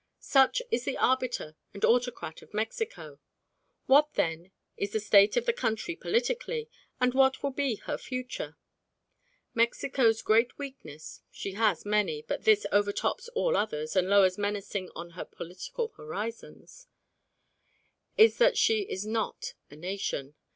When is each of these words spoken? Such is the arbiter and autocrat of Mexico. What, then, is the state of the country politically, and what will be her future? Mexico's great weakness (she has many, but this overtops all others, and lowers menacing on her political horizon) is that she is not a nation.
Such 0.19 0.63
is 0.71 0.83
the 0.83 0.97
arbiter 0.97 1.55
and 1.75 1.85
autocrat 1.85 2.41
of 2.41 2.55
Mexico. 2.55 3.19
What, 3.85 4.13
then, 4.15 4.49
is 4.75 4.93
the 4.93 4.99
state 4.99 5.37
of 5.37 5.45
the 5.45 5.53
country 5.53 5.95
politically, 5.95 6.71
and 6.99 7.13
what 7.13 7.43
will 7.43 7.51
be 7.51 7.75
her 7.75 7.99
future? 7.99 8.57
Mexico's 9.53 10.23
great 10.23 10.57
weakness 10.57 11.21
(she 11.29 11.51
has 11.51 11.85
many, 11.85 12.23
but 12.23 12.45
this 12.45 12.65
overtops 12.71 13.27
all 13.35 13.55
others, 13.55 13.95
and 13.95 14.09
lowers 14.09 14.39
menacing 14.39 14.89
on 14.95 15.11
her 15.11 15.23
political 15.23 15.89
horizon) 15.89 16.65
is 18.17 18.39
that 18.39 18.57
she 18.57 18.81
is 18.89 19.05
not 19.05 19.53
a 19.69 19.75
nation. 19.75 20.33